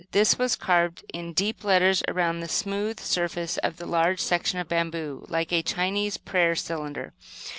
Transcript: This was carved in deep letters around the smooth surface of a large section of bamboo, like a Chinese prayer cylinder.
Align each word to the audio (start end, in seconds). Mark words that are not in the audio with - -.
This 0.13 0.39
was 0.39 0.55
carved 0.55 1.05
in 1.13 1.31
deep 1.31 1.63
letters 1.63 2.01
around 2.07 2.39
the 2.39 2.47
smooth 2.47 2.99
surface 2.99 3.57
of 3.59 3.79
a 3.79 3.85
large 3.85 4.19
section 4.19 4.57
of 4.57 4.67
bamboo, 4.67 5.27
like 5.29 5.53
a 5.53 5.61
Chinese 5.61 6.17
prayer 6.17 6.55
cylinder. 6.55 7.13